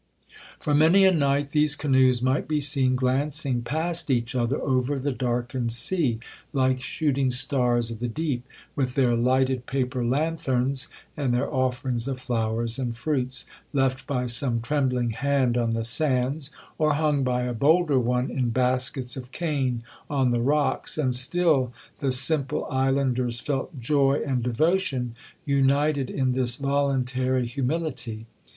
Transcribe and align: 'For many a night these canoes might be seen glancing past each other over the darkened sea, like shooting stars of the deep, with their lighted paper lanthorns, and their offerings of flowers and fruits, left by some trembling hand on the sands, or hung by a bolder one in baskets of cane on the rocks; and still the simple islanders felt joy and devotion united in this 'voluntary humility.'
'For 0.59 0.73
many 0.73 1.05
a 1.05 1.11
night 1.11 1.49
these 1.49 1.75
canoes 1.75 2.23
might 2.23 2.47
be 2.47 2.59
seen 2.59 2.95
glancing 2.95 3.61
past 3.61 4.09
each 4.09 4.33
other 4.33 4.59
over 4.59 4.97
the 4.97 5.11
darkened 5.11 5.71
sea, 5.71 6.19
like 6.53 6.81
shooting 6.81 7.29
stars 7.29 7.91
of 7.91 7.99
the 7.99 8.07
deep, 8.07 8.43
with 8.75 8.95
their 8.95 9.15
lighted 9.15 9.67
paper 9.67 10.03
lanthorns, 10.03 10.87
and 11.15 11.35
their 11.35 11.53
offerings 11.53 12.07
of 12.07 12.19
flowers 12.19 12.79
and 12.79 12.97
fruits, 12.97 13.45
left 13.73 14.07
by 14.07 14.25
some 14.25 14.59
trembling 14.59 15.11
hand 15.11 15.55
on 15.55 15.73
the 15.73 15.83
sands, 15.83 16.49
or 16.79 16.93
hung 16.93 17.23
by 17.23 17.43
a 17.43 17.53
bolder 17.53 17.99
one 17.99 18.31
in 18.31 18.49
baskets 18.49 19.15
of 19.15 19.31
cane 19.31 19.83
on 20.09 20.31
the 20.31 20.41
rocks; 20.41 20.97
and 20.97 21.15
still 21.15 21.71
the 21.99 22.11
simple 22.11 22.65
islanders 22.71 23.39
felt 23.39 23.79
joy 23.79 24.19
and 24.25 24.41
devotion 24.41 25.13
united 25.45 26.09
in 26.09 26.31
this 26.31 26.55
'voluntary 26.55 27.45
humility.' 27.45 28.25